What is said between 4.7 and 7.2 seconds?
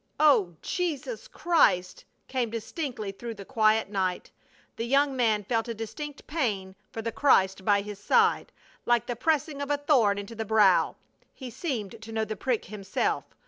The young man felt a distinct pain for the